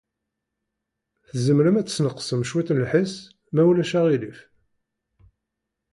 Tzemrem 1.29 1.75
ad 1.79 1.85
tesneqsem 1.87 2.41
cwiṭ 2.49 2.69
n 2.71 2.81
lḥess, 2.85 3.13
ma 3.53 3.61
ulac 3.69 3.91
aɣilif? 3.99 4.39